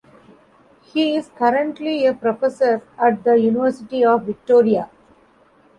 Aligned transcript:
He 0.81 1.15
is 1.15 1.29
currently 1.37 2.07
a 2.07 2.13
professor 2.15 2.81
at 2.97 3.23
the 3.23 3.37
University 3.39 4.03
of 4.03 4.23
Victoria. 4.23 4.89